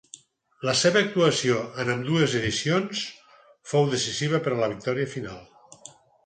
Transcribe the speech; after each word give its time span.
La 0.67 0.73
seva 0.77 1.01
actuació 1.07 1.59
en 1.83 1.91
ambdues 1.95 2.33
edicions 2.39 3.03
fou 3.75 3.87
decisiva 3.93 4.41
per 4.49 4.55
a 4.57 4.59
la 4.65 4.71
victòria 4.73 5.13
final. 5.15 5.47